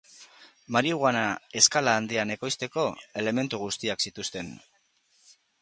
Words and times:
Marihuana 0.75 1.25
eskala 1.61 1.93
handian 1.99 2.35
ekoizteko 2.37 2.87
elementu 3.25 3.63
guztiak 3.67 4.07
zituzten. 4.09 4.55